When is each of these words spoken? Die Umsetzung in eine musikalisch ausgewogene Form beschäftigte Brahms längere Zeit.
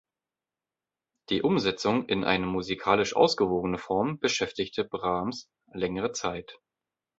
Die 1.29 1.43
Umsetzung 1.43 2.07
in 2.09 2.23
eine 2.23 2.47
musikalisch 2.47 3.15
ausgewogene 3.15 3.77
Form 3.77 4.17
beschäftigte 4.17 4.83
Brahms 4.83 5.51
längere 5.75 6.11
Zeit. 6.11 6.59